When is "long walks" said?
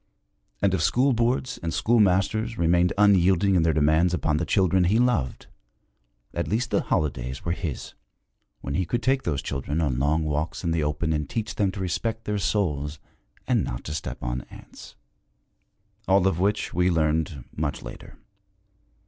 9.99-10.63